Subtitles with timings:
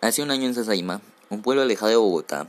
[0.00, 2.46] Hace un año en Sasaima, un pueblo alejado de Bogotá,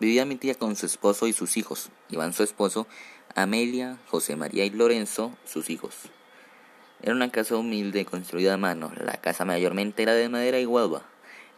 [0.00, 1.90] vivía mi tía con su esposo y sus hijos.
[2.10, 2.88] Iván su esposo,
[3.36, 5.94] Amelia, José María y Lorenzo, sus hijos.
[7.00, 8.90] Era una casa humilde construida a mano.
[8.96, 11.04] La casa mayormente era de madera y guadua.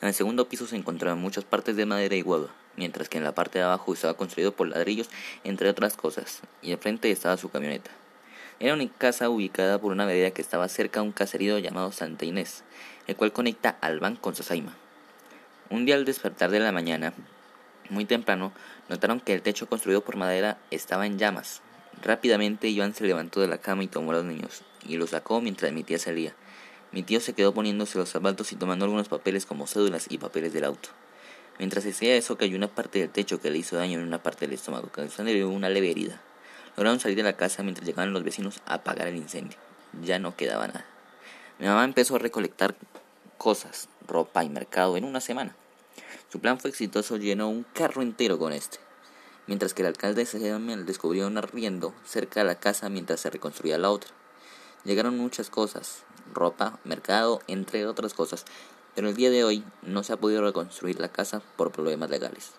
[0.03, 3.25] En el segundo piso se encontraban muchas partes de madera y guadua, mientras que en
[3.25, 5.09] la parte de abajo estaba construido por ladrillos,
[5.43, 7.91] entre otras cosas, y enfrente estaba su camioneta.
[8.59, 12.27] Era una casa ubicada por una vereda que estaba cerca de un caserío llamado Santa
[12.27, 12.63] Inés,
[13.07, 14.77] el cual conecta Albán con Sasaima.
[15.71, 17.15] Un día al despertar de la mañana,
[17.91, 18.52] muy temprano,
[18.88, 21.62] notaron que el techo construido por madera estaba en llamas.
[22.02, 25.41] Rápidamente Iván se levantó de la cama y tomó a los niños, y los sacó
[25.41, 26.34] mientras mi tía salía.
[26.91, 30.52] Mi tío se quedó poniéndose los zapatos y tomando algunos papeles como cédulas y papeles
[30.52, 30.88] del auto.
[31.61, 34.47] Mientras hacía eso cayó una parte del techo que le hizo daño en una parte
[34.47, 36.20] del estómago, causándole una leve herida.
[36.77, 39.56] Lograron salir de la casa mientras llegaban los vecinos a apagar el incendio.
[40.02, 40.84] Ya no quedaba nada.
[41.61, 42.75] Mi mamá empezó a recolectar
[43.39, 45.55] cosas, ropa y mercado en una semana.
[46.30, 48.78] Su plan fue exitoso, llenó un carro entero con este.
[49.48, 53.78] Mientras que el alcalde de descubrió un arriendo cerca de la casa mientras se reconstruía
[53.78, 54.12] la otra.
[54.84, 58.45] Llegaron muchas cosas, ropa, mercado, entre otras cosas,
[58.95, 62.53] pero el día de hoy no se ha podido reconstruir la casa por problemas legales.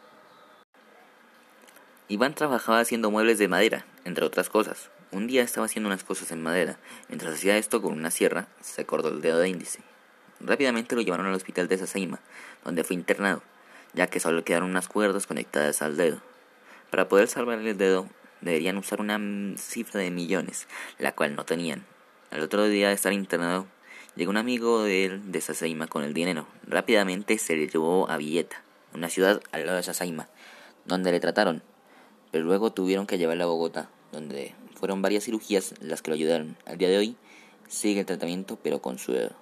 [2.09, 4.89] Iván trabajaba haciendo muebles de madera, entre otras cosas.
[5.13, 6.78] Un día estaba haciendo unas cosas en madera.
[7.08, 9.80] Mientras hacía esto con una sierra, se acordó el dedo de índice.
[10.41, 12.19] Rápidamente lo llevaron al hospital de Sasaima,
[12.66, 13.44] donde fue internado
[13.94, 16.22] ya que solo quedaron unas cuerdas conectadas al dedo.
[16.89, 18.08] Para poder salvar el dedo
[18.42, 19.20] deberían usar una
[19.58, 21.86] cifra de millones, la cual no tenían.
[22.31, 23.67] Al otro día de estar internado,
[24.16, 26.47] llegó un amigo de él de Sasaima con el dinero.
[26.67, 30.30] Rápidamente se le llevó a Villeta, una ciudad al lado de Sasaima,
[30.86, 31.64] donde le trataron,
[32.31, 36.58] pero luego tuvieron que llevarlo a Bogotá, donde fueron varias cirugías las que lo ayudaron.
[36.66, 37.16] Al día de hoy
[37.67, 39.36] sigue el tratamiento, pero con su dedo.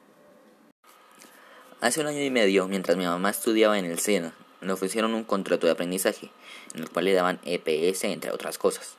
[1.81, 5.23] Hace un año y medio, mientras mi mamá estudiaba en el SENA, le ofrecieron un
[5.23, 6.29] contrato de aprendizaje,
[6.73, 8.95] en el cual le daban EPS, entre otras cosas.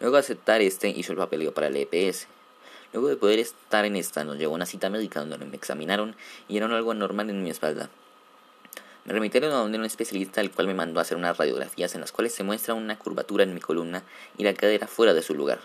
[0.00, 2.26] Luego de aceptar este, hizo el papeleo para el EPS.
[2.92, 6.16] Luego de poder estar en esta, nos llegó una cita médica donde me examinaron
[6.48, 7.88] y era algo anormal en mi espalda.
[9.04, 12.00] Me remitieron a donde un especialista, el cual me mandó a hacer unas radiografías en
[12.00, 14.02] las cuales se muestra una curvatura en mi columna
[14.36, 15.60] y la cadera fuera de su lugar.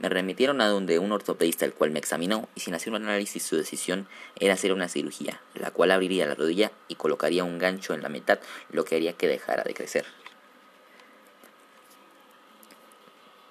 [0.00, 3.42] Me remitieron a donde un ortopedista el cual me examinó y sin hacer un análisis
[3.42, 7.92] su decisión era hacer una cirugía, la cual abriría la rodilla y colocaría un gancho
[7.92, 8.38] en la mitad,
[8.70, 10.06] lo que haría que dejara de crecer.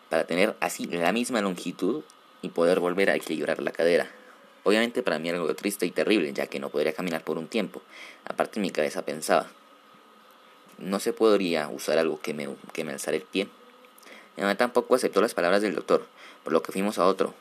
[0.10, 2.04] Para tener así la misma longitud
[2.42, 4.10] y poder volver a equilibrar la cadera.
[4.64, 7.48] Obviamente para mí era algo triste y terrible, ya que no podría caminar por un
[7.48, 7.84] tiempo.
[8.26, 9.52] Aparte mi cabeza pensaba,
[10.80, 13.48] no se podría usar algo que me, que me alzara el pie.
[14.36, 16.08] Mi mamá tampoco aceptó las palabras del doctor,
[16.50, 17.36] por lo que fuimos a otro.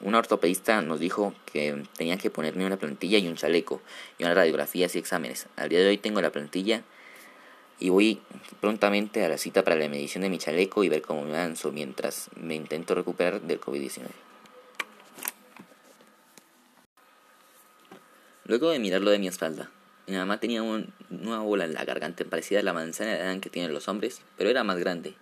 [0.00, 3.82] Un ortopedista nos dijo que tenían que ponerme una plantilla y un chaleco,
[4.16, 5.46] y unas radiografías y exámenes.
[5.56, 6.82] Al día de hoy tengo la plantilla
[7.78, 8.22] y voy
[8.62, 11.70] prontamente a la cita para la medición de mi chaleco y ver cómo me avanzo
[11.70, 14.06] mientras me intento recuperar del COVID-19.
[18.46, 19.70] Luego de mirarlo de mi espalda,
[20.06, 23.50] mi mamá tenía una bola en la garganta parecida a la manzana de Adán que
[23.50, 25.14] tienen los hombres, pero era más grande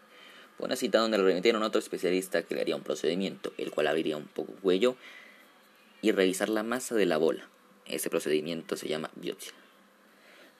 [0.59, 3.71] fue una cita donde le remitieron a otro especialista que le haría un procedimiento, el
[3.71, 4.97] cual abriría un poco el cuello
[6.03, 7.49] y revisar la masa de la bola.
[7.87, 9.53] Ese procedimiento se llama biopsia.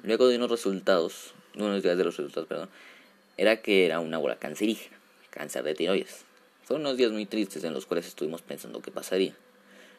[0.05, 2.69] Luego de unos resultados, unos días de los resultados, perdón,
[3.37, 4.97] era que era una bola cancerígena,
[5.31, 6.25] cáncer de tiroides.
[6.63, 9.35] Fueron unos días muy tristes en los cuales estuvimos pensando qué pasaría.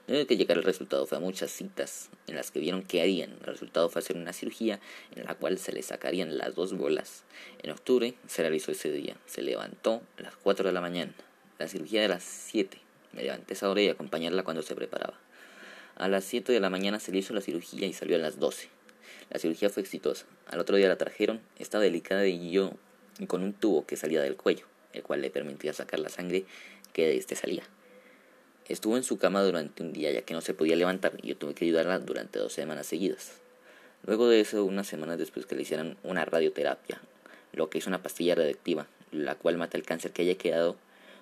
[0.09, 3.03] Luego de que llegara el resultado fue a muchas citas en las que vieron qué
[3.03, 3.29] harían.
[3.29, 4.79] El resultado fue hacer una cirugía
[5.15, 7.25] en la cual se le sacarían las dos bolas.
[7.61, 9.17] En octubre se realizó ese día.
[9.27, 11.13] Se levantó a las 4 de la mañana.
[11.59, 12.79] La cirugía de las 7.
[13.13, 15.13] Me levanté esa hora y acompañarla cuando se preparaba.
[15.95, 18.39] A las 7 de la mañana se le hizo la cirugía y salió a las
[18.39, 18.67] 12.
[19.29, 20.25] La cirugía fue exitosa.
[20.47, 22.71] Al otro día la trajeron, estaba delicada y yo
[23.27, 26.45] con un tubo que salía del cuello, el cual le permitía sacar la sangre
[26.93, 27.61] que de este salía.
[28.69, 31.35] Estuvo en su cama durante un día ya que no se podía levantar y yo
[31.35, 33.33] tuve que ayudarla durante dos semanas seguidas.
[34.05, 37.01] Luego de eso, unas semanas después que le hicieran una radioterapia,
[37.51, 40.77] lo que es una pastilla radiactiva, la cual mata el cáncer que haya quedado,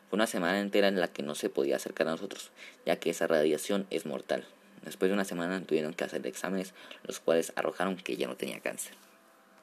[0.10, 2.52] fue una semana entera en la que no se podía acercar a nosotros,
[2.86, 4.44] ya que esa radiación es mortal.
[4.84, 6.74] Después de una semana tuvieron que hacer exámenes,
[7.06, 8.94] los cuales arrojaron que ya no tenía cáncer.